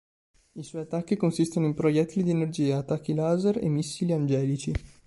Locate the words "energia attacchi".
2.31-3.13